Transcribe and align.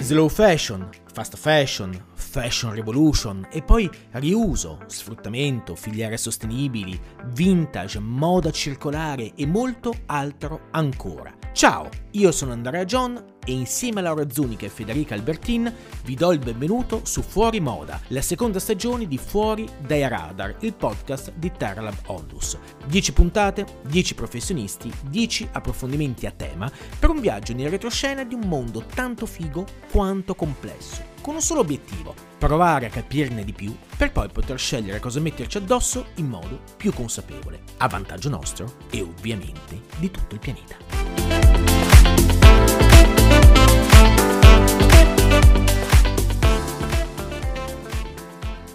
Slow 0.00 0.28
fashion, 0.28 0.88
fast 1.12 1.36
fashion, 1.36 1.92
fashion 2.14 2.72
revolution 2.72 3.46
e 3.50 3.62
poi 3.62 3.90
riuso, 4.12 4.78
sfruttamento, 4.86 5.74
filiere 5.74 6.16
sostenibili, 6.16 6.98
vintage, 7.32 7.98
moda 7.98 8.50
circolare 8.50 9.32
e 9.34 9.46
molto 9.46 9.92
altro 10.06 10.68
ancora. 10.70 11.45
Ciao, 11.56 11.88
io 12.10 12.32
sono 12.32 12.52
Andrea 12.52 12.84
John 12.84 13.16
e 13.42 13.50
insieme 13.50 14.00
a 14.00 14.02
Laura 14.02 14.28
Zunica 14.28 14.66
e 14.66 14.68
Federica 14.68 15.14
Albertin 15.14 15.72
vi 16.04 16.14
do 16.14 16.30
il 16.32 16.38
benvenuto 16.38 17.00
su 17.04 17.22
Fuori 17.22 17.60
Moda, 17.60 17.98
la 18.08 18.20
seconda 18.20 18.58
stagione 18.58 19.08
di 19.08 19.16
Fuori 19.16 19.66
dai 19.86 20.06
Radar, 20.06 20.56
il 20.60 20.74
podcast 20.74 21.32
di 21.34 21.50
Terralab 21.50 21.96
Ondus. 22.08 22.58
10 22.84 23.12
puntate, 23.14 23.64
10 23.86 24.14
professionisti, 24.14 24.92
10 25.08 25.48
approfondimenti 25.52 26.26
a 26.26 26.30
tema 26.30 26.70
per 26.98 27.08
un 27.08 27.20
viaggio 27.20 27.54
nel 27.54 27.70
retroscena 27.70 28.22
di 28.22 28.34
un 28.34 28.46
mondo 28.46 28.84
tanto 28.94 29.24
figo 29.24 29.64
quanto 29.90 30.34
complesso, 30.34 31.04
con 31.22 31.36
un 31.36 31.40
solo 31.40 31.60
obiettivo, 31.60 32.14
provare 32.36 32.84
a 32.84 32.90
capirne 32.90 33.44
di 33.44 33.54
più 33.54 33.74
per 33.96 34.12
poi 34.12 34.28
poter 34.28 34.58
scegliere 34.58 35.00
cosa 35.00 35.20
metterci 35.20 35.56
addosso 35.56 36.08
in 36.16 36.26
modo 36.26 36.60
più 36.76 36.92
consapevole, 36.92 37.62
a 37.78 37.88
vantaggio 37.88 38.28
nostro 38.28 38.74
e 38.90 39.00
ovviamente 39.00 39.80
di 39.96 40.10
tutto 40.10 40.34
il 40.34 40.40
pianeta. 40.40 41.25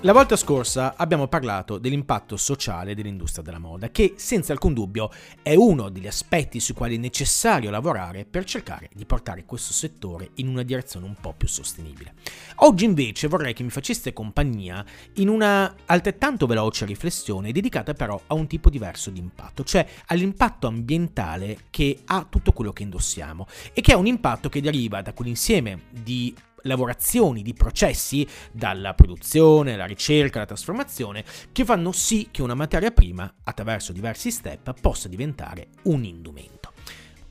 La 0.03 0.13
volta 0.13 0.35
scorsa 0.35 0.95
abbiamo 0.97 1.27
parlato 1.27 1.77
dell'impatto 1.77 2.35
sociale 2.35 2.95
dell'industria 2.95 3.43
della 3.43 3.59
moda, 3.59 3.91
che 3.91 4.15
senza 4.17 4.51
alcun 4.51 4.73
dubbio 4.73 5.11
è 5.43 5.53
uno 5.53 5.89
degli 5.89 6.07
aspetti 6.07 6.59
sui 6.59 6.73
quali 6.73 6.95
è 6.95 6.97
necessario 6.97 7.69
lavorare 7.69 8.25
per 8.25 8.43
cercare 8.43 8.89
di 8.95 9.05
portare 9.05 9.45
questo 9.45 9.73
settore 9.73 10.31
in 10.37 10.47
una 10.47 10.63
direzione 10.63 11.05
un 11.05 11.13
po' 11.21 11.35
più 11.37 11.47
sostenibile. 11.47 12.15
Oggi 12.55 12.85
invece 12.85 13.27
vorrei 13.27 13.53
che 13.53 13.61
mi 13.61 13.69
faceste 13.69 14.11
compagnia 14.11 14.83
in 15.17 15.29
una 15.29 15.75
altrettanto 15.85 16.47
veloce 16.47 16.85
riflessione 16.85 17.51
dedicata 17.51 17.93
però 17.93 18.19
a 18.25 18.33
un 18.33 18.47
tipo 18.47 18.71
diverso 18.71 19.11
di 19.11 19.19
impatto, 19.19 19.63
cioè 19.63 19.85
all'impatto 20.07 20.65
ambientale 20.65 21.65
che 21.69 21.99
ha 22.05 22.25
tutto 22.27 22.53
quello 22.53 22.73
che 22.73 22.81
indossiamo 22.81 23.45
e 23.71 23.81
che 23.81 23.91
è 23.91 23.95
un 23.95 24.07
impatto 24.07 24.49
che 24.49 24.61
deriva 24.61 25.03
da 25.03 25.13
quell'insieme 25.13 25.83
di 25.91 26.33
lavorazioni, 26.63 27.41
di 27.41 27.53
processi, 27.53 28.27
dalla 28.51 28.93
produzione, 28.93 29.73
alla 29.73 29.85
ricerca, 29.85 30.37
alla 30.37 30.47
trasformazione, 30.47 31.23
che 31.51 31.65
fanno 31.65 31.91
sì 31.91 32.29
che 32.31 32.41
una 32.41 32.55
materia 32.55 32.91
prima, 32.91 33.31
attraverso 33.43 33.91
diversi 33.91 34.31
step, 34.31 34.79
possa 34.79 35.07
diventare 35.07 35.67
un 35.83 36.03
indumento. 36.03 36.71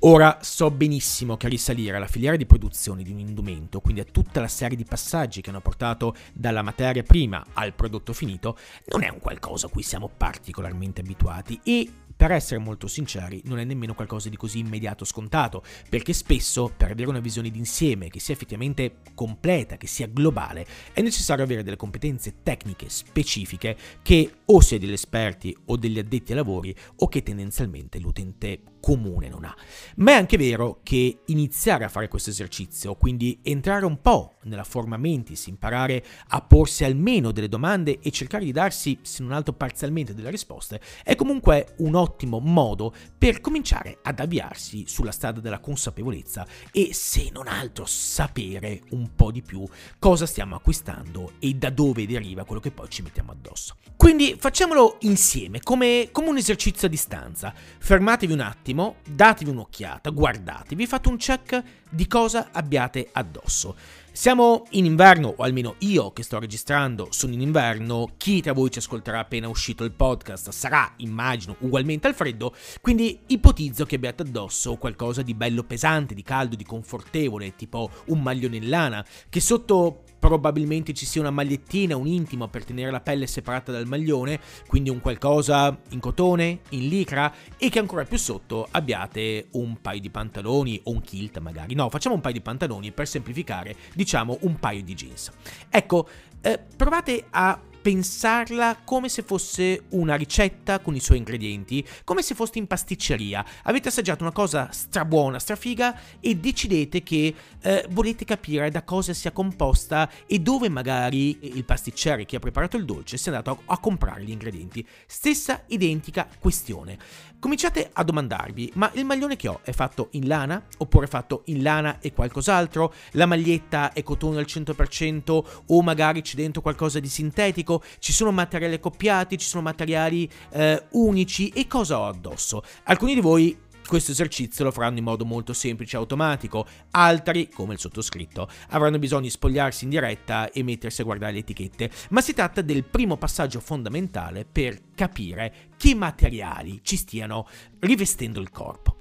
Ora 0.05 0.39
so 0.41 0.71
benissimo 0.71 1.37
che 1.37 1.47
risalire 1.49 1.97
alla 1.97 2.07
filiera 2.07 2.37
di 2.37 2.47
produzione 2.47 3.03
di 3.03 3.13
un 3.13 3.19
indumento, 3.19 3.81
quindi 3.81 4.01
a 4.01 4.07
tutta 4.11 4.41
la 4.41 4.49
serie 4.49 4.75
di 4.75 4.87
passaggi 4.87 5.43
che 5.43 5.51
hanno 5.51 5.61
portato 5.61 6.15
dalla 6.33 6.63
materia 6.63 7.03
prima 7.03 7.45
al 7.53 7.75
prodotto 7.75 8.15
finito, 8.15 8.57
non 8.87 9.03
è 9.03 9.11
un 9.11 9.19
qualcosa 9.19 9.67
a 9.67 9.69
cui 9.69 9.83
siamo 9.83 10.09
particolarmente 10.09 11.03
abituati 11.03 11.61
e 11.63 11.93
per 12.21 12.33
essere 12.33 12.61
molto 12.61 12.87
sinceri, 12.87 13.41
non 13.47 13.61
è 13.61 13.65
nemmeno 13.65 13.95
qualcosa 13.95 14.29
di 14.29 14.37
così 14.37 14.59
immediato 14.59 15.07
scontato, 15.07 15.63
perché 15.89 16.13
spesso 16.13 16.71
per 16.77 16.91
avere 16.91 17.09
una 17.09 17.19
visione 17.19 17.49
d'insieme 17.49 18.11
che 18.11 18.21
sia 18.21 18.35
effettivamente 18.35 18.97
completa, 19.15 19.79
che 19.79 19.87
sia 19.87 20.07
globale, 20.07 20.67
è 20.93 21.01
necessario 21.01 21.43
avere 21.45 21.63
delle 21.63 21.77
competenze 21.77 22.43
tecniche 22.43 22.91
specifiche 22.91 23.75
che 24.03 24.31
o 24.45 24.61
sia 24.61 24.79
degli 24.79 24.93
esperti 24.93 25.57
o 25.65 25.77
degli 25.77 25.99
addetti 25.99 26.33
ai 26.33 26.37
lavori 26.37 26.77
o 26.97 27.09
che 27.09 27.23
tendenzialmente 27.23 27.99
l'utente 27.99 28.61
comune 28.81 29.29
non 29.29 29.45
ha. 29.45 29.57
Ma 29.97 30.13
è 30.13 30.15
anche 30.15 30.37
vero 30.37 30.81
che 30.83 31.21
iniziare 31.27 31.85
a 31.85 31.89
fare 31.89 32.09
questo 32.09 32.29
esercizio, 32.29 32.97
quindi 32.97 33.39
entrare 33.43 33.87
un 33.87 34.03
po' 34.03 34.35
nella 34.43 34.65
forma 34.65 34.99
mentis, 34.99 35.47
imparare 35.47 36.05
a 36.29 36.43
porsi 36.43 36.85
almeno 36.85 37.31
delle 37.31 37.49
domande 37.49 37.99
e 38.01 38.11
cercare 38.11 38.45
di 38.45 38.53
darsi, 38.53 38.99
se 39.01 39.23
non 39.23 39.33
altro 39.33 39.55
parzialmente, 39.55 40.15
delle 40.15 40.31
risposte, 40.31 40.81
è 41.03 41.15
comunque 41.15 41.75
un 41.79 41.95
ottimo 41.95 42.09
modo 42.41 42.95
per 43.17 43.41
cominciare 43.41 43.99
ad 44.03 44.21
avviarsi 44.21 44.85
sulla 44.87 45.13
strada 45.13 45.41
della 45.41 45.61
consapevolezza 45.61 46.47
e, 46.73 46.91
se 46.93 47.31
non 47.33 47.47
altro, 47.47 47.85
sapere 47.87 48.83
un 48.91 49.15
po' 49.15 49.31
di 49.31 49.43
più 49.43 49.67
cosa 49.99 50.27
stiamo 50.27 50.57
acquistando 50.57 51.33
e 51.39 51.55
da 51.55 51.71
dove 51.71 52.07
deriva 52.07 52.45
quello 52.45 52.61
che 52.61 52.71
poi 52.71 52.89
ci 52.89 53.03
mettiamo 53.03 53.33
addosso. 53.33 53.77
Quindi 53.97 54.37
facciamolo 54.39 54.97
insieme, 55.01 55.61
come, 55.61 56.09
come 56.11 56.29
un 56.29 56.39
esercizio 56.39 56.87
a 56.87 56.91
distanza. 56.91 57.53
Fermatevi 57.55 58.33
un 58.33 58.41
attimo, 58.41 58.97
datevi 59.07 59.51
un'occhiata, 59.51 60.11
guardatevi, 60.11 60.87
fate 60.87 61.09
un 61.09 61.17
check 61.17 61.63
di 61.91 62.07
cosa 62.07 62.49
abbiate 62.53 63.09
addosso. 63.13 63.77
Siamo 64.13 64.67
in 64.71 64.85
inverno, 64.85 65.35
o 65.37 65.43
almeno 65.43 65.77
io 65.79 66.13
che 66.13 66.23
sto 66.23 66.39
registrando 66.39 67.09
sono 67.11 67.33
in 67.33 67.41
inverno, 67.41 68.13
chi 68.17 68.41
tra 68.41 68.53
voi 68.53 68.71
ci 68.71 68.79
ascolterà 68.79 69.21
appena 69.21 69.49
uscito 69.49 69.85
il 69.85 69.93
podcast 69.93 70.51
sarà, 70.51 70.93
immagino, 70.97 71.57
ugualmente 71.61 72.09
al 72.09 72.15
freddo, 72.15 72.55
quindi 72.81 73.21
ipotizzo 73.27 73.87
che 73.87 73.97
abbiate 73.97 74.23
addosso 74.23 74.77
qualcosa 74.77 75.23
di 75.23 75.35
bello 75.35 75.63
pesante, 75.63 76.15
di 76.15 76.23
caldo, 76.23 76.57
di 76.57 76.65
confortevole, 76.65 77.55
tipo 77.55 77.91
un 78.07 78.21
maglione 78.21 78.57
in 78.57 78.69
lana, 78.69 79.05
che 79.29 79.41
sotto 79.41 80.03
probabilmente 80.21 80.93
ci 80.93 81.07
sia 81.07 81.23
una 81.23 81.31
magliettina, 81.31 81.97
un 81.97 82.07
intimo 82.07 82.47
per 82.47 82.65
tenere 82.65 82.93
la 82.93 83.01
pelle 83.01 83.27
separata 83.27 83.73
dal 83.73 83.87
maglione, 83.87 84.39
quindi 84.69 84.91
un 84.91 85.01
qualcosa 85.01 85.77
in 85.89 85.99
cotone, 85.99 86.61
in 86.71 86.87
licra 86.87 87.35
e 87.57 87.71
che 87.71 87.79
ancora 87.81 88.05
più 88.05 88.19
sotto 88.19 88.69
abbiate 88.71 89.49
un 89.53 89.81
paio 89.81 90.01
di 90.01 90.11
pantaloni 90.11 90.81
o 90.85 90.93
un 90.93 91.01
kilt 91.01 91.39
magari. 91.39 91.75
No, 91.75 91.89
facciamo 91.89 92.15
un 92.15 92.21
paio 92.21 92.35
di 92.35 92.43
pantaloni 92.43 92.93
per 92.93 93.09
semplificare, 93.09 93.75
diciamo 93.95 94.39
un 94.43 94.59
paio 94.61 94.83
di 94.85 94.95
jeans. 94.95 95.33
Ecco, 95.71 96.07
eh, 96.43 96.61
provate 96.77 97.25
a 97.31 97.59
pensarla 97.81 98.79
come 98.85 99.09
se 99.09 99.23
fosse 99.23 99.85
una 99.91 100.15
ricetta 100.15 100.81
con 100.81 100.95
i 100.95 101.01
suoi 101.01 101.19
ingredienti, 101.19 101.87
come 102.05 102.23
se 102.23 102.35
foste 102.35 102.59
in 102.59 102.67
pasticceria. 102.67 103.45
Avete 103.65 103.89
assaggiato 103.89 104.23
una 104.23 104.33
cosa 104.33 104.69
strabuona, 104.73 105.39
strafiga 105.39 105.99
e 106.21 106.37
decidete 106.37 107.03
che 107.03 107.35
eh, 107.61 107.87
volete 107.91 108.25
capire 108.25 108.71
da 108.71 108.83
cosa 108.83 109.13
sia 109.15 109.33
composta 109.33 110.11
e 110.27 110.39
dove 110.39 110.69
magari 110.69 111.39
il 111.57 111.65
pasticcere 111.65 112.25
che 112.25 112.37
ha 112.37 112.41
preparato 112.41 112.77
il 112.77 112.85
dolce 112.85 113.17
sia 113.17 113.33
andato 113.33 113.63
a, 113.67 113.75
a 113.75 113.79
comprare 113.79 114.23
gli 114.23 114.31
ingredienti. 114.31 114.87
Stessa 115.07 115.63
identica 115.69 116.29
questione. 116.39 116.99
Cominciate 117.41 117.89
a 117.91 118.05
domandarvi, 118.05 118.73
ma 118.75 118.91
il 118.95 119.07
maglione 119.07 119.37
che 119.37 119.49
ho 119.49 119.61
è 119.63 119.73
fatto 119.73 120.09
in 120.13 120.27
lana 120.27 120.63
oppure 120.77 121.07
fatto 121.07 121.43
in 121.47 121.63
lana 121.63 121.99
e 122.01 122.13
qualcos'altro? 122.13 122.93
La 123.13 123.25
maglietta 123.25 123.95
è 123.95 124.03
cotone 124.03 124.39
al 124.39 124.45
100% 124.47 125.45
o 125.67 125.83
magari 125.83 126.21
c'è 126.21 126.37
dentro 126.37 126.61
qualcosa 126.61 127.01
di 127.01 127.09
sintetico? 127.09 127.70
Ci 127.99 128.13
sono 128.13 128.33
materiali 128.33 128.75
accoppiati, 128.75 129.39
ci 129.39 129.47
sono 129.47 129.63
materiali 129.63 130.29
eh, 130.53 130.87
unici 130.93 131.51
e 131.51 131.67
cosa 131.67 131.99
ho 131.99 132.07
addosso? 132.07 132.63
Alcuni 132.85 133.15
di 133.15 133.21
voi 133.21 133.69
questo 133.91 134.13
esercizio 134.13 134.63
lo 134.63 134.71
faranno 134.71 134.99
in 134.99 135.05
modo 135.05 135.25
molto 135.25 135.53
semplice 135.53 135.97
e 135.97 135.99
automatico, 135.99 136.65
altri, 136.93 137.49
come 137.49 137.73
il 137.73 137.81
sottoscritto, 137.81 138.49
avranno 138.69 139.01
bisogno 139.01 139.23
di 139.23 139.31
spogliarsi 139.31 139.83
in 139.83 139.91
diretta 139.91 140.49
e 140.53 140.63
mettersi 140.63 141.01
a 141.01 141.05
guardare 141.05 141.33
le 141.33 141.39
etichette, 141.41 141.91
ma 142.11 142.21
si 142.21 142.33
tratta 142.33 142.63
del 142.63 142.85
primo 142.85 143.17
passaggio 143.17 143.59
fondamentale 143.59 144.45
per 144.45 144.79
capire 144.95 145.71
che 145.77 145.97
materiali 145.97 146.79
ci 146.85 146.97
stiano 146.97 147.49
rivestendo 147.81 148.41
il 148.41 148.51
corpo. 148.51 149.00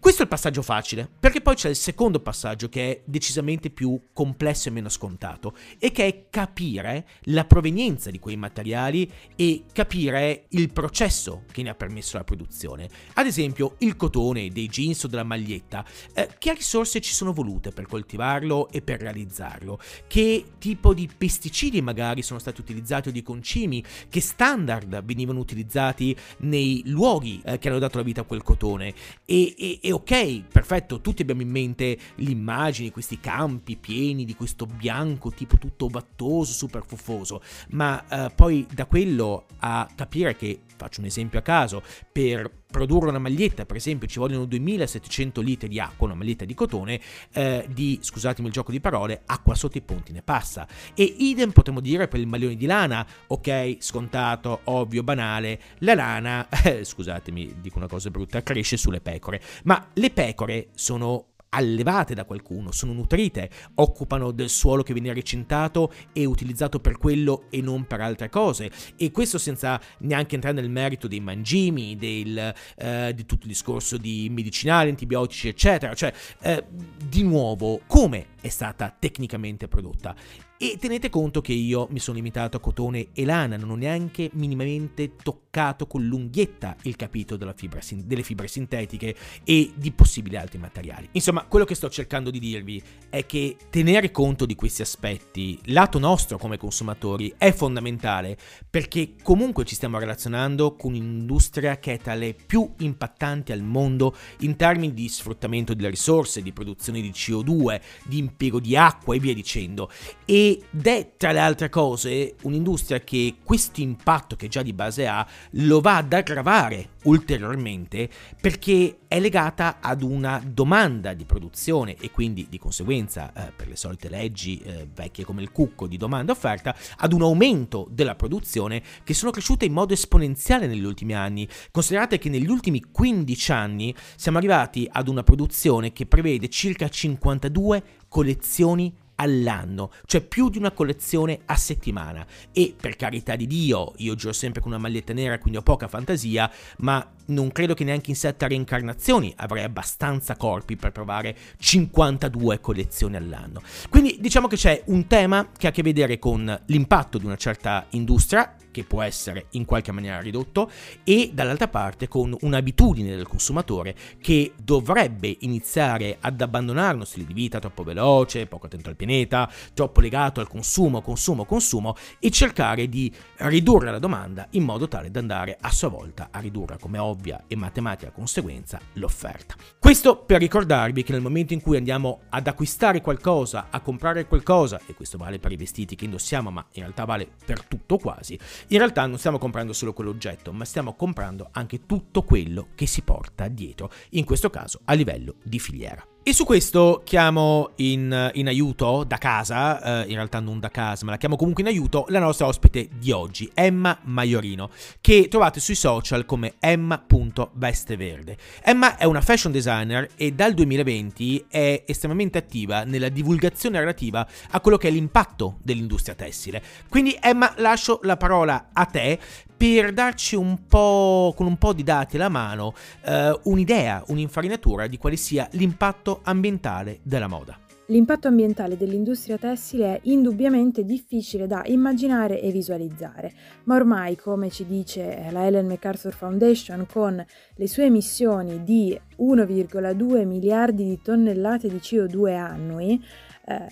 Questo 0.00 0.22
è 0.22 0.24
il 0.26 0.30
passaggio 0.30 0.62
facile, 0.62 1.10
perché 1.18 1.40
poi 1.40 1.56
c'è 1.56 1.68
il 1.68 1.76
secondo 1.76 2.20
passaggio 2.20 2.68
che 2.68 2.90
è 2.90 3.02
decisamente 3.04 3.68
più 3.68 4.00
complesso 4.12 4.68
e 4.68 4.72
meno 4.72 4.88
scontato, 4.88 5.54
e 5.76 5.90
che 5.90 6.06
è 6.06 6.24
capire 6.30 7.06
la 7.24 7.44
provenienza 7.44 8.08
di 8.10 8.20
quei 8.20 8.36
materiali 8.36 9.10
e 9.34 9.64
capire 9.72 10.44
il 10.50 10.72
processo 10.72 11.42
che 11.50 11.62
ne 11.62 11.70
ha 11.70 11.74
permesso 11.74 12.16
la 12.16 12.22
produzione. 12.22 12.88
Ad 13.14 13.26
esempio, 13.26 13.74
il 13.78 13.96
cotone 13.96 14.50
dei 14.50 14.68
jeans 14.68 15.02
o 15.02 15.08
della 15.08 15.24
maglietta, 15.24 15.84
eh, 16.14 16.28
che 16.38 16.54
risorse 16.54 17.00
ci 17.00 17.12
sono 17.12 17.32
volute 17.32 17.72
per 17.72 17.86
coltivarlo 17.86 18.70
e 18.70 18.82
per 18.82 19.00
realizzarlo? 19.00 19.80
Che 20.06 20.44
tipo 20.58 20.94
di 20.94 21.08
pesticidi 21.14 21.82
magari 21.82 22.22
sono 22.22 22.38
stati 22.38 22.60
utilizzati 22.60 23.08
o 23.08 23.12
di 23.12 23.22
concimi? 23.22 23.82
Che 24.08 24.20
standard 24.20 25.02
venivano 25.02 25.40
utilizzati 25.40 26.16
nei 26.38 26.82
luoghi 26.86 27.42
eh, 27.44 27.58
che 27.58 27.68
hanno 27.68 27.80
dato 27.80 27.98
la 27.98 28.04
vita 28.04 28.20
a 28.20 28.24
quel 28.24 28.44
cotone? 28.44 28.94
E, 29.24 29.54
e, 29.58 29.78
e 29.88 29.92
ok, 29.92 30.42
perfetto, 30.52 31.00
tutti 31.00 31.22
abbiamo 31.22 31.40
in 31.40 31.48
mente 31.48 31.96
l'immagine, 32.16 32.90
questi 32.90 33.18
campi 33.20 33.78
pieni 33.78 34.26
di 34.26 34.34
questo 34.34 34.66
bianco 34.66 35.30
tipo 35.30 35.56
tutto 35.56 35.88
vattoso, 35.88 36.52
super 36.52 36.84
fuffoso, 36.84 37.40
ma 37.70 38.04
eh, 38.06 38.30
poi 38.34 38.66
da 38.70 38.84
quello 38.84 39.46
a 39.60 39.88
capire 39.94 40.36
che, 40.36 40.60
faccio 40.76 41.00
un 41.00 41.06
esempio 41.06 41.38
a 41.38 41.42
caso, 41.42 41.82
per 42.12 42.50
produrre 42.70 43.08
una 43.08 43.18
maglietta, 43.18 43.64
per 43.64 43.76
esempio, 43.76 44.06
ci 44.06 44.18
vogliono 44.18 44.44
2700 44.44 45.40
litri 45.40 45.68
di 45.68 45.80
acqua, 45.80 46.06
una 46.06 46.16
maglietta 46.16 46.44
di 46.44 46.54
cotone, 46.54 47.00
eh, 47.32 47.66
di, 47.70 47.98
scusatemi 48.00 48.48
il 48.48 48.52
gioco 48.52 48.70
di 48.70 48.80
parole, 48.80 49.22
acqua 49.26 49.54
sotto 49.54 49.78
i 49.78 49.82
ponti 49.82 50.12
ne 50.12 50.22
passa. 50.22 50.66
E 50.94 51.02
idem 51.02 51.50
potremmo 51.50 51.80
dire 51.80 52.08
per 52.08 52.20
il 52.20 52.26
maglione 52.26 52.56
di 52.56 52.66
lana, 52.66 53.06
ok, 53.26 53.76
scontato, 53.78 54.60
ovvio, 54.64 55.02
banale, 55.02 55.60
la 55.78 55.94
lana, 55.94 56.48
eh, 56.64 56.84
scusatemi, 56.84 57.56
dico 57.60 57.78
una 57.78 57.88
cosa 57.88 58.10
brutta, 58.10 58.42
cresce 58.42 58.76
sulle 58.76 59.00
pecore, 59.00 59.40
ma 59.64 59.88
le 59.94 60.10
pecore 60.10 60.68
sono 60.74 61.26
allevate 61.50 62.14
da 62.14 62.24
qualcuno, 62.24 62.72
sono 62.72 62.92
nutrite, 62.92 63.50
occupano 63.74 64.30
del 64.30 64.48
suolo 64.48 64.82
che 64.82 64.92
viene 64.92 65.12
recintato 65.12 65.92
e 66.12 66.24
utilizzato 66.24 66.80
per 66.80 66.98
quello 66.98 67.44
e 67.50 67.60
non 67.60 67.86
per 67.86 68.00
altre 68.00 68.28
cose. 68.28 68.70
E 68.96 69.10
questo 69.10 69.38
senza 69.38 69.80
neanche 69.98 70.34
entrare 70.34 70.60
nel 70.60 70.70
merito 70.70 71.08
dei 71.08 71.20
mangimi, 71.20 71.96
del, 71.96 72.52
eh, 72.76 73.12
di 73.14 73.26
tutto 73.26 73.42
il 73.42 73.52
discorso 73.52 73.96
di 73.96 74.28
medicinali, 74.30 74.90
antibiotici, 74.90 75.48
eccetera. 75.48 75.94
Cioè, 75.94 76.12
eh, 76.40 76.64
di 77.04 77.22
nuovo, 77.22 77.80
come 77.86 78.36
è 78.40 78.48
stata 78.48 78.94
tecnicamente 78.96 79.68
prodotta? 79.68 80.14
E 80.60 80.76
tenete 80.76 81.08
conto 81.08 81.40
che 81.40 81.52
io 81.52 81.86
mi 81.90 82.00
sono 82.00 82.16
limitato 82.16 82.56
a 82.56 82.60
cotone 82.60 83.10
e 83.12 83.24
lana, 83.24 83.56
non 83.56 83.70
ho 83.70 83.76
neanche 83.76 84.28
minimamente 84.32 85.14
toccato 85.14 85.86
con 85.86 86.04
l'unghietta 86.04 86.76
il 86.82 86.96
capitolo 86.96 87.52
fibra, 87.54 87.78
delle 87.94 88.24
fibre 88.24 88.48
sintetiche 88.48 89.14
e 89.44 89.70
di 89.76 89.92
possibili 89.92 90.36
altri 90.36 90.58
materiali. 90.58 91.08
Insomma, 91.12 91.44
quello 91.44 91.64
che 91.64 91.76
sto 91.76 91.88
cercando 91.88 92.30
di 92.30 92.40
dirvi 92.40 92.82
è 93.08 93.24
che 93.24 93.56
tenere 93.70 94.10
conto 94.10 94.46
di 94.46 94.56
questi 94.56 94.82
aspetti, 94.82 95.60
lato 95.66 96.00
nostro 96.00 96.38
come 96.38 96.56
consumatori, 96.56 97.32
è 97.38 97.52
fondamentale 97.52 98.36
perché 98.68 99.14
comunque 99.22 99.64
ci 99.64 99.76
stiamo 99.76 99.98
relazionando 99.98 100.74
con 100.74 100.90
un'industria 100.90 101.78
che 101.78 101.94
è 101.94 101.98
tra 101.98 102.14
le 102.14 102.34
più 102.34 102.68
impattanti 102.78 103.52
al 103.52 103.62
mondo 103.62 104.12
in 104.40 104.56
termini 104.56 104.92
di 104.92 105.08
sfruttamento 105.08 105.72
delle 105.72 105.90
risorse, 105.90 106.42
di 106.42 106.52
produzione 106.52 107.00
di 107.00 107.10
CO2, 107.10 107.80
di 108.06 108.18
impiego 108.28 108.60
di 108.60 108.76
acqua 108.76 109.14
e 109.14 109.18
via 109.18 109.34
dicendo. 109.34 109.90
Ed 110.24 110.62
è 110.82 111.12
tra 111.16 111.32
le 111.32 111.40
altre 111.40 111.68
cose 111.68 112.36
un'industria 112.42 113.00
che 113.00 113.36
questo 113.42 113.80
impatto 113.80 114.36
che 114.36 114.48
già 114.48 114.62
di 114.62 114.72
base 114.72 115.06
ha 115.06 115.26
lo 115.52 115.80
va 115.80 115.96
ad 115.96 116.12
aggravare 116.12 116.90
ulteriormente 117.04 118.08
perché 118.40 118.98
è 119.08 119.18
legata 119.20 119.78
ad 119.80 120.02
una 120.02 120.42
domanda 120.44 121.14
di 121.14 121.24
produzione 121.24 121.96
e 121.98 122.10
quindi 122.10 122.46
di 122.48 122.58
conseguenza 122.58 123.32
eh, 123.32 123.52
per 123.52 123.68
le 123.68 123.76
solite 123.76 124.08
leggi 124.08 124.60
eh, 124.60 124.86
vecchie 124.92 125.24
come 125.24 125.42
il 125.42 125.50
cucco 125.50 125.86
di 125.86 125.96
domanda 125.96 126.32
offerta 126.32 126.76
ad 126.96 127.12
un 127.12 127.22
aumento 127.22 127.88
della 127.90 128.14
produzione 128.14 128.82
che 129.04 129.14
sono 129.14 129.30
cresciute 129.30 129.64
in 129.64 129.72
modo 129.72 129.94
esponenziale 129.94 130.66
negli 130.66 130.84
ultimi 130.84 131.14
anni. 131.14 131.48
Considerate 131.70 132.18
che 132.18 132.28
negli 132.28 132.50
ultimi 132.50 132.84
15 132.90 133.52
anni 133.52 133.94
siamo 134.16 134.38
arrivati 134.38 134.86
ad 134.90 135.08
una 135.08 135.22
produzione 135.22 135.92
che 135.92 136.06
prevede 136.06 136.48
circa 136.48 136.88
52 136.88 137.82
collezioni 138.08 138.92
all'anno, 139.20 139.90
cioè 140.06 140.20
più 140.20 140.48
di 140.48 140.58
una 140.58 140.70
collezione 140.70 141.40
a 141.46 141.56
settimana. 141.56 142.26
E 142.52 142.74
per 142.78 142.96
carità 142.96 143.36
di 143.36 143.46
Dio, 143.46 143.92
io 143.96 144.14
giro 144.14 144.32
sempre 144.32 144.60
con 144.60 144.70
una 144.70 144.80
maglietta 144.80 145.12
nera, 145.12 145.38
quindi 145.38 145.58
ho 145.58 145.62
poca 145.62 145.88
fantasia, 145.88 146.50
ma 146.78 147.06
non 147.26 147.52
credo 147.52 147.74
che 147.74 147.84
neanche 147.84 148.10
in 148.10 148.16
sette 148.16 148.48
reincarnazioni 148.48 149.32
avrei 149.36 149.64
abbastanza 149.64 150.36
corpi 150.36 150.76
per 150.76 150.92
provare 150.92 151.36
52 151.58 152.60
collezioni 152.60 153.16
all'anno. 153.16 153.62
Quindi 153.88 154.16
diciamo 154.20 154.46
che 154.46 154.56
c'è 154.56 154.82
un 154.86 155.06
tema 155.06 155.48
che 155.56 155.66
ha 155.66 155.70
a 155.70 155.72
che 155.72 155.82
vedere 155.82 156.18
con 156.18 156.62
l'impatto 156.66 157.18
di 157.18 157.24
una 157.24 157.36
certa 157.36 157.86
industria 157.90 158.54
che 158.78 158.84
può 158.84 159.02
essere 159.02 159.46
in 159.50 159.64
qualche 159.64 159.92
maniera 159.92 160.20
ridotto, 160.20 160.70
e 161.04 161.30
dall'altra 161.32 161.68
parte 161.68 162.08
con 162.08 162.36
un'abitudine 162.40 163.14
del 163.14 163.26
consumatore 163.26 163.94
che 164.20 164.52
dovrebbe 164.62 165.36
iniziare 165.40 166.16
ad 166.20 166.40
abbandonare 166.40 166.94
uno 166.94 167.04
stile 167.04 167.26
di 167.26 167.32
vita 167.32 167.58
troppo 167.58 167.82
veloce, 167.82 168.46
poco 168.46 168.66
attento 168.66 168.88
al 168.88 168.96
pianeta, 168.96 169.50
troppo 169.74 170.00
legato 170.00 170.40
al 170.40 170.48
consumo, 170.48 171.00
consumo, 171.00 171.44
consumo 171.44 171.96
e 172.18 172.30
cercare 172.30 172.88
di 172.88 173.12
ridurre 173.38 173.90
la 173.90 173.98
domanda 173.98 174.46
in 174.50 174.62
modo 174.62 174.88
tale 174.88 175.10
da 175.10 175.20
andare 175.20 175.56
a 175.60 175.70
sua 175.70 175.88
volta 175.88 176.28
a 176.30 176.38
ridurre 176.38 176.78
come 176.78 176.98
ovvia 176.98 177.44
e 177.46 177.56
matematica 177.56 178.10
conseguenza 178.10 178.80
l'offerta. 178.94 179.54
Questo 179.78 180.16
per 180.18 180.40
ricordarvi 180.40 181.02
che 181.02 181.12
nel 181.12 181.20
momento 181.20 181.52
in 181.52 181.60
cui 181.60 181.76
andiamo 181.76 182.20
ad 182.28 182.46
acquistare 182.46 183.00
qualcosa, 183.00 183.68
a 183.70 183.80
comprare 183.80 184.26
qualcosa, 184.26 184.80
e 184.86 184.94
questo 184.94 185.18
vale 185.18 185.38
per 185.38 185.52
i 185.52 185.56
vestiti 185.56 185.96
che 185.96 186.04
indossiamo, 186.04 186.50
ma 186.50 186.64
in 186.72 186.82
realtà 186.82 187.04
vale 187.04 187.28
per 187.44 187.62
tutto 187.64 187.96
quasi, 187.98 188.38
in 188.68 188.78
realtà 188.78 189.06
non 189.06 189.18
stiamo 189.18 189.38
comprando 189.38 189.72
solo 189.72 189.92
quell'oggetto, 189.92 190.52
ma 190.52 190.64
stiamo 190.64 190.94
comprando 190.94 191.48
anche 191.52 191.86
tutto 191.86 192.22
quello 192.22 192.68
che 192.74 192.86
si 192.86 193.02
porta 193.02 193.48
dietro, 193.48 193.90
in 194.10 194.24
questo 194.24 194.50
caso 194.50 194.80
a 194.84 194.92
livello 194.92 195.36
di 195.42 195.58
filiera. 195.58 196.06
E 196.28 196.34
su 196.34 196.44
questo 196.44 197.00
chiamo 197.06 197.70
in, 197.76 198.30
in 198.34 198.48
aiuto 198.48 199.02
da 199.04 199.16
casa, 199.16 200.02
eh, 200.02 200.10
in 200.10 200.16
realtà 200.16 200.40
non 200.40 200.60
da 200.60 200.68
casa, 200.68 201.06
ma 201.06 201.12
la 201.12 201.16
chiamo 201.16 201.36
comunque 201.36 201.62
in 201.62 201.70
aiuto, 201.70 202.04
la 202.10 202.18
nostra 202.18 202.44
ospite 202.44 202.90
di 202.98 203.12
oggi, 203.12 203.50
Emma 203.54 203.98
Maiorino, 204.02 204.68
che 205.00 205.28
trovate 205.30 205.58
sui 205.58 205.74
social 205.74 206.26
come 206.26 206.56
emma.vesteverde. 206.58 208.36
Emma 208.62 208.98
è 208.98 209.04
una 209.04 209.22
fashion 209.22 209.52
designer 209.52 210.06
e 210.16 210.32
dal 210.32 210.52
2020 210.52 211.46
è 211.48 211.84
estremamente 211.86 212.36
attiva 212.36 212.84
nella 212.84 213.08
divulgazione 213.08 213.78
relativa 213.78 214.28
a 214.50 214.60
quello 214.60 214.76
che 214.76 214.88
è 214.88 214.90
l'impatto 214.90 215.60
dell'industria 215.62 216.14
tessile. 216.14 216.62
Quindi 216.90 217.16
Emma 217.18 217.54
lascio 217.56 218.00
la 218.02 218.18
parola 218.18 218.68
a 218.74 218.84
te 218.84 219.18
per 219.58 219.92
darci 219.92 220.36
un 220.36 220.66
po', 220.68 221.34
con 221.36 221.46
un 221.46 221.58
po' 221.58 221.72
di 221.72 221.82
dati 221.82 222.14
alla 222.14 222.28
mano, 222.28 222.74
eh, 223.04 223.36
un'idea, 223.42 224.04
un'infarinatura 224.06 224.86
di 224.86 224.96
quale 224.98 225.16
sia 225.16 225.48
l'impatto 225.52 226.20
ambientale 226.22 227.00
della 227.02 227.26
moda. 227.26 227.58
L'impatto 227.90 228.28
ambientale 228.28 228.76
dell'industria 228.76 229.38
tessile 229.38 229.94
è 229.94 230.00
indubbiamente 230.04 230.84
difficile 230.84 231.46
da 231.46 231.62
immaginare 231.64 232.40
e 232.40 232.52
visualizzare, 232.52 233.32
ma 233.64 233.76
ormai, 233.76 234.14
come 234.14 234.50
ci 234.50 234.64
dice 234.66 235.26
la 235.30 235.46
Ellen 235.46 235.66
MacArthur 235.66 236.12
Foundation, 236.12 236.86
con 236.86 237.24
le 237.54 237.66
sue 237.66 237.86
emissioni 237.86 238.62
di 238.62 238.98
1,2 239.20 240.26
miliardi 240.26 240.84
di 240.84 241.00
tonnellate 241.02 241.68
di 241.68 241.78
CO2 241.78 242.36
annui, 242.36 243.02
eh, 243.46 243.66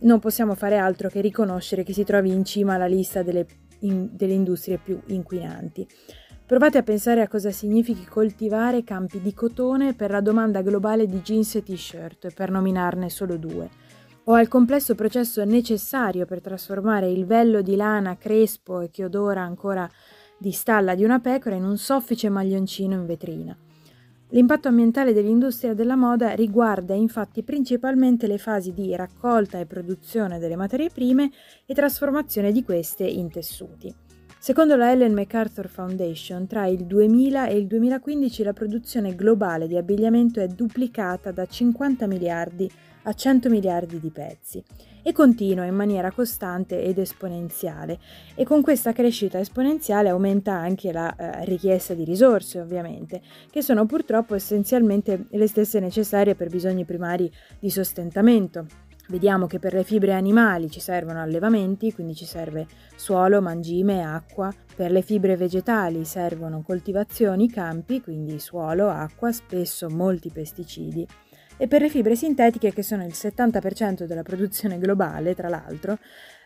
non 0.00 0.18
possiamo 0.18 0.54
fare 0.54 0.78
altro 0.78 1.10
che 1.10 1.20
riconoscere 1.20 1.84
che 1.84 1.92
si 1.92 2.04
trovi 2.04 2.32
in 2.32 2.46
cima 2.46 2.74
alla 2.74 2.86
lista 2.86 3.22
delle 3.22 3.46
in, 3.80 4.08
delle 4.12 4.32
industrie 4.32 4.78
più 4.78 5.00
inquinanti. 5.06 5.86
Provate 6.46 6.78
a 6.78 6.82
pensare 6.82 7.20
a 7.20 7.28
cosa 7.28 7.50
significhi 7.50 8.06
coltivare 8.06 8.82
campi 8.82 9.20
di 9.20 9.34
cotone 9.34 9.94
per 9.94 10.10
la 10.10 10.22
domanda 10.22 10.62
globale 10.62 11.06
di 11.06 11.20
jeans 11.20 11.56
e 11.56 11.62
t-shirt, 11.62 12.32
per 12.32 12.50
nominarne 12.50 13.10
solo 13.10 13.36
due, 13.36 13.68
o 14.24 14.32
al 14.32 14.48
complesso 14.48 14.94
processo 14.94 15.44
necessario 15.44 16.24
per 16.24 16.40
trasformare 16.40 17.10
il 17.10 17.26
vello 17.26 17.60
di 17.60 17.76
lana 17.76 18.16
crespo 18.16 18.80
e 18.80 18.90
che 18.90 19.04
odora 19.04 19.42
ancora 19.42 19.88
di 20.38 20.52
stalla 20.52 20.94
di 20.94 21.04
una 21.04 21.18
pecora 21.18 21.56
in 21.56 21.64
un 21.64 21.76
soffice 21.76 22.30
maglioncino 22.30 22.94
in 22.94 23.04
vetrina. 23.04 23.56
L'impatto 24.30 24.68
ambientale 24.68 25.14
dell'industria 25.14 25.72
della 25.72 25.96
moda 25.96 26.32
riguarda 26.32 26.92
infatti 26.92 27.42
principalmente 27.42 28.26
le 28.26 28.36
fasi 28.36 28.74
di 28.74 28.94
raccolta 28.94 29.58
e 29.58 29.64
produzione 29.64 30.38
delle 30.38 30.56
materie 30.56 30.90
prime 30.90 31.30
e 31.64 31.72
trasformazione 31.72 32.52
di 32.52 32.62
queste 32.62 33.04
in 33.04 33.30
tessuti. 33.30 33.94
Secondo 34.38 34.76
la 34.76 34.92
Ellen 34.92 35.14
MacArthur 35.14 35.68
Foundation, 35.68 36.46
tra 36.46 36.66
il 36.66 36.84
2000 36.84 37.48
e 37.48 37.56
il 37.56 37.66
2015 37.66 38.42
la 38.42 38.52
produzione 38.52 39.14
globale 39.14 39.66
di 39.66 39.76
abbigliamento 39.76 40.40
è 40.40 40.46
duplicata 40.46 41.32
da 41.32 41.46
50 41.46 42.06
miliardi 42.06 42.70
a 43.04 43.12
100 43.12 43.48
miliardi 43.48 43.98
di 43.98 44.10
pezzi 44.10 44.62
e 45.08 45.12
continua 45.12 45.64
in 45.64 45.74
maniera 45.74 46.10
costante 46.10 46.82
ed 46.82 46.98
esponenziale 46.98 47.98
e 48.34 48.44
con 48.44 48.60
questa 48.60 48.92
crescita 48.92 49.38
esponenziale 49.38 50.10
aumenta 50.10 50.52
anche 50.52 50.92
la 50.92 51.16
eh, 51.16 51.46
richiesta 51.46 51.94
di 51.94 52.04
risorse 52.04 52.60
ovviamente, 52.60 53.22
che 53.50 53.62
sono 53.62 53.86
purtroppo 53.86 54.34
essenzialmente 54.34 55.24
le 55.30 55.46
stesse 55.46 55.80
necessarie 55.80 56.34
per 56.34 56.50
bisogni 56.50 56.84
primari 56.84 57.32
di 57.58 57.70
sostentamento. 57.70 58.66
Vediamo 59.08 59.46
che 59.46 59.58
per 59.58 59.72
le 59.72 59.82
fibre 59.82 60.12
animali 60.12 60.68
ci 60.70 60.80
servono 60.80 61.22
allevamenti, 61.22 61.94
quindi 61.94 62.14
ci 62.14 62.26
serve 62.26 62.66
suolo, 62.94 63.40
mangime, 63.40 64.04
acqua. 64.04 64.52
Per 64.76 64.90
le 64.90 65.00
fibre 65.00 65.38
vegetali 65.38 66.04
servono 66.04 66.60
coltivazioni, 66.60 67.48
campi, 67.48 68.02
quindi 68.02 68.38
suolo, 68.38 68.90
acqua, 68.90 69.32
spesso 69.32 69.88
molti 69.88 70.28
pesticidi 70.28 71.06
e 71.58 71.66
per 71.66 71.82
le 71.82 71.88
fibre 71.90 72.14
sintetiche 72.14 72.72
che 72.72 72.82
sono 72.82 73.04
il 73.04 73.12
70% 73.14 74.04
della 74.04 74.22
produzione 74.22 74.78
globale, 74.78 75.34
tra 75.34 75.48
l'altro, 75.48 75.98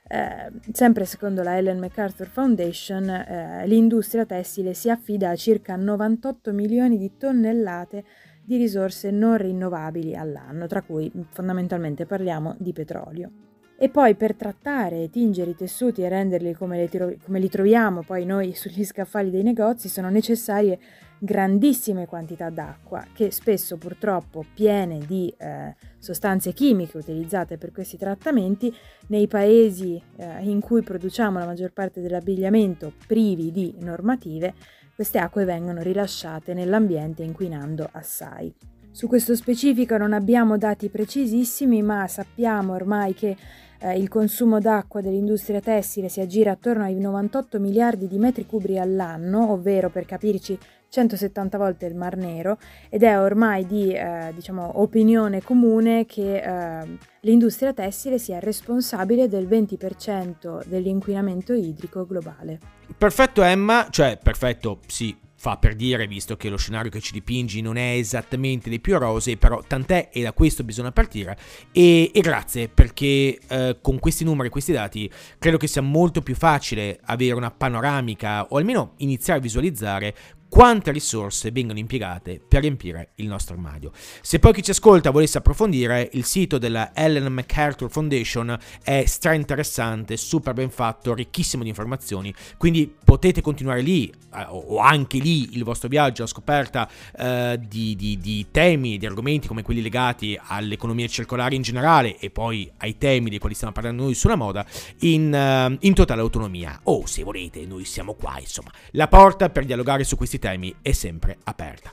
eh, 0.09 0.51
sempre 0.73 1.05
secondo 1.05 1.43
la 1.43 1.57
Ellen 1.57 1.79
MacArthur 1.79 2.27
Foundation, 2.27 3.09
eh, 3.09 3.67
l'industria 3.67 4.25
tessile 4.25 4.75
si 4.75 4.91
affida 4.91 5.31
a 5.31 5.37
circa 5.37 5.77
98 5.77 6.53
milioni 6.53 6.99
di 6.99 7.17
tonnellate 7.17 8.05
di 8.45 8.57
risorse 8.57 9.11
non 9.11 9.37
rinnovabili 9.37 10.17
all'anno, 10.17 10.67
tra 10.67 10.83
cui 10.83 11.13
fondamentalmente 11.31 12.07
parliamo 12.07 12.57
di 12.59 12.73
petrolio. 12.73 13.31
E 13.79 13.89
poi 13.89 14.15
per 14.15 14.35
trattare 14.35 15.03
e 15.03 15.11
tingere 15.11 15.51
i 15.51 15.57
tessuti 15.57 16.03
e 16.03 16.09
renderli 16.09 16.55
come 16.55 16.89
li, 16.89 17.19
come 17.25 17.39
li 17.41 17.49
troviamo 17.49 18.03
poi 18.03 18.25
noi 18.25 18.55
sugli 18.55 18.85
scaffali 18.85 19.31
dei 19.31 19.43
negozi 19.43 19.89
sono 19.89 20.09
necessarie 20.09 20.79
grandissime 21.25 22.07
quantità 22.07 22.51
d'acqua 22.51 23.07
che 23.13 23.31
spesso 23.31 23.77
purtroppo 23.77 24.45
piene 24.53 24.99
di 25.07 25.33
eh, 25.39 25.77
sostanze 25.99 26.53
chimiche 26.53 26.97
utilizzate 26.97 27.59
per 27.59 27.71
questi 27.71 27.97
trattamenti 27.97 28.75
nei 29.07 29.29
paesi 29.29 30.03
eh, 30.17 30.43
in 30.43 30.59
cui 30.59 30.83
produciamo 30.83 31.39
la 31.39 31.47
maggior 31.47 31.73
parte 31.73 32.01
dell'abbigliamento 32.01 32.93
privi 33.07 33.53
di 33.53 33.73
normative 33.79 34.53
queste 34.97 35.21
acque 35.21 35.45
vengono 35.45 35.81
rilasciate 35.81 36.55
nell'ambiente 36.55 37.23
inquinando 37.23 37.89
assai. 37.93 38.53
Su 38.91 39.07
questo 39.07 39.35
specifico 39.35 39.97
non 39.97 40.13
abbiamo 40.13 40.59
dati 40.59 40.91
precisissimi, 40.91 41.83
ma 41.83 42.07
sappiamo 42.09 42.75
ormai 42.75 43.15
che 43.15 43.37
eh, 43.83 43.99
il 43.99 44.09
consumo 44.09 44.61
d'acqua 44.61 45.01
dell'industria 45.01 45.61
tessile 45.61 46.09
si 46.09 46.21
aggira 46.21 46.53
attorno 46.53 46.85
ai 46.85 46.99
98 46.99 47.59
miliardi 47.59 48.07
di 48.07 48.19
metri 48.19 48.47
cubi 48.47 48.79
all'anno, 48.79 49.51
ovvero 49.51 49.91
per 49.91 50.07
capirci 50.07 50.59
170 50.89 51.57
volte 51.57 51.87
il 51.87 51.95
Mar 51.95 52.17
Nero 52.17 52.59
ed 52.91 53.03
è 53.03 53.19
ormai 53.19 53.67
di 53.67 53.93
eh, 53.93 54.31
diciamo, 54.35 54.81
opinione 54.81 55.43
comune 55.43 56.05
che 56.05 56.37
eh, 56.37 56.99
l'industria 57.21 57.73
tessile 57.73 58.19
sia 58.19 58.39
responsabile 58.39 59.27
del 59.27 59.49
20% 59.49 60.67
dell'inquinamento 60.67 61.55
idrico 61.55 62.07
globale. 62.07 62.59
Perfetto 62.97 63.43
Emma, 63.43 63.87
cioè 63.91 64.19
perfetto 64.23 64.81
sì, 64.87 65.17
fa 65.43 65.57
per 65.57 65.75
dire, 65.75 66.07
visto 66.07 66.37
che 66.37 66.49
lo 66.49 66.57
scenario 66.57 66.89
che 66.89 67.01
ci 67.01 67.11
dipingi 67.11 67.63
non 67.63 67.77
è 67.77 67.95
esattamente 67.95 68.69
dei 68.69 68.79
più 68.79 68.97
rosei, 68.97 69.37
però 69.37 69.61
tant'è 69.61 70.11
e 70.13 70.23
da 70.23 70.33
questo 70.33 70.63
bisogna 70.63 70.93
partire. 70.93 71.37
E, 71.73 72.13
e 72.15 72.21
grazie 72.21 72.69
perché 72.69 73.41
eh, 73.49 73.79
con 73.83 73.99
questi 73.99 74.23
numeri, 74.23 74.51
questi 74.51 74.71
dati, 74.71 75.11
credo 75.41 75.57
che 75.57 75.67
sia 75.67 75.83
molto 75.83 76.21
più 76.23 76.37
facile 76.37 77.01
avere 77.07 77.35
una 77.35 77.51
panoramica 77.51 78.47
o 78.51 78.57
almeno 78.57 78.93
iniziare 78.99 79.41
a 79.41 79.43
visualizzare 79.43 80.15
quante 80.53 80.93
risorse 80.93 81.51
vengono 81.51 81.79
impiegate 81.79 82.39
per 82.47 82.61
riempire 82.61 83.13
il 83.15 83.27
nostro 83.27 83.55
armadio. 83.55 83.91
Se 84.21 84.39
poi 84.39 84.53
chi 84.53 84.63
ci 84.63 84.73
ascolta 84.73 85.09
volesse 85.09 85.39
approfondire, 85.39 86.11
il 86.13 86.27
sito 86.27 86.59
della 86.59 86.95
Ellen 86.95 87.33
MacArthur 87.33 87.91
Foundation 87.91 88.59
è 88.83 89.05
stra 89.07 89.33
interessante, 89.33 90.19
super 90.19 90.53
ben 90.53 90.69
fatto, 90.69 91.15
ricchissimo 91.15 91.63
di 91.63 91.71
informazioni, 91.71 92.35
quindi 92.59 92.95
potete 93.03 93.41
continuare 93.41 93.81
lì 93.81 94.13
eh, 94.35 94.45
o 94.47 94.77
anche 94.77 95.17
lì 95.17 95.57
il 95.57 95.65
vostro 95.65 95.89
viaggio 95.89 96.21
alla 96.21 96.31
scoperta 96.31 96.87
eh, 97.17 97.59
di, 97.67 97.97
di, 97.97 98.19
di 98.19 98.49
temi, 98.51 98.99
di 98.99 99.07
argomenti 99.07 99.49
come 99.49 99.63
quelli 99.63 99.81
legati 99.81 100.39
all'economia 100.49 101.07
circolare 101.07 101.55
in 101.55 101.63
generale 101.63 102.19
e 102.19 102.29
poi 102.29 102.71
ai 102.77 102.99
temi 102.99 103.31
di 103.31 103.39
quali 103.39 103.55
stiamo 103.55 103.73
parlando 103.73 104.03
noi 104.03 104.13
sulla 104.13 104.37
moda 104.37 104.67
in, 104.99 105.33
uh, 105.33 105.75
in 105.81 105.95
totale 105.95 106.21
autonomia. 106.21 106.79
O 106.85 107.07
se 107.07 107.23
volete, 107.23 107.65
noi 107.65 107.87
siamo 107.87 108.13
qua, 108.13 108.39
insomma, 108.39 108.71
la 108.91 109.09
porta 109.09 109.49
per 109.49 109.65
dialogare 109.65 110.05
su 110.05 110.15
questi 110.17 110.41
temi 110.43 110.75
è 110.83 110.91
sempre 110.91 111.39
aperta. 111.45 111.93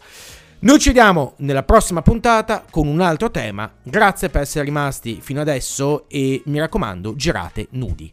Noi 0.61 0.79
ci 0.79 0.89
vediamo 0.89 1.35
nella 1.37 1.63
prossima 1.63 2.01
puntata 2.01 2.65
con 2.69 2.87
un 2.87 2.99
altro 2.99 3.31
tema. 3.31 3.71
Grazie 3.81 4.29
per 4.29 4.41
essere 4.41 4.65
rimasti 4.65 5.19
fino 5.21 5.39
adesso 5.39 6.09
e 6.09 6.41
mi 6.47 6.59
raccomando, 6.59 7.15
girate 7.15 7.67
nudi. 7.71 8.11